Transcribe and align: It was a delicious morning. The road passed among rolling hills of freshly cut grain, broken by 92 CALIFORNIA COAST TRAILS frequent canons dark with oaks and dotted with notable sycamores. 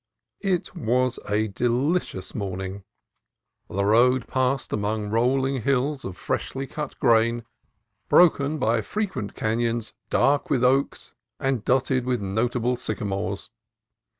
It 0.41 0.75
was 0.75 1.19
a 1.29 1.47
delicious 1.49 2.33
morning. 2.33 2.83
The 3.69 3.85
road 3.85 4.27
passed 4.27 4.73
among 4.73 5.11
rolling 5.11 5.61
hills 5.61 6.03
of 6.03 6.17
freshly 6.17 6.65
cut 6.65 6.99
grain, 6.99 7.43
broken 8.09 8.57
by 8.57 8.77
92 8.77 8.81
CALIFORNIA 8.81 8.81
COAST 8.81 8.91
TRAILS 8.91 8.93
frequent 8.93 9.35
canons 9.69 9.93
dark 10.09 10.49
with 10.49 10.63
oaks 10.63 11.13
and 11.39 11.63
dotted 11.63 12.05
with 12.05 12.19
notable 12.19 12.75
sycamores. 12.77 13.51